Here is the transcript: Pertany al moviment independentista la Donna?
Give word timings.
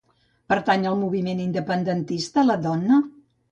Pertany 0.53 0.87
al 0.91 0.97
moviment 1.01 1.45
independentista 1.45 2.47
la 2.51 2.59
Donna? 2.67 3.01